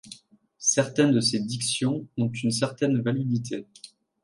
[0.57, 3.67] Certains de ces dictions ont une certaine validité.